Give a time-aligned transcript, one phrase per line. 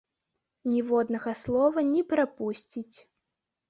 [0.71, 2.95] Ніводнага слова не перапусціць.